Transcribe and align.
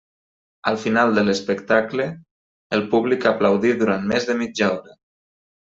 Al 0.69 0.77
final 0.83 1.13
de 1.17 1.23
l'espectacle, 1.27 2.07
el 2.79 2.83
públic 2.95 3.29
aplaudí 3.35 3.75
durant 3.85 4.09
més 4.15 4.29
de 4.33 4.39
mitja 4.43 4.75
hora. 4.75 4.99